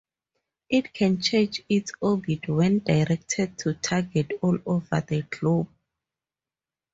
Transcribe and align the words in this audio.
It 0.67 0.95
can 0.95 1.21
change 1.21 1.61
its 1.69 1.91
orbit 2.01 2.47
when 2.49 2.79
directed 2.79 3.55
to 3.59 3.75
target 3.75 4.31
all 4.41 4.57
over 4.65 4.99
the 4.99 5.21
globe. 5.29 5.67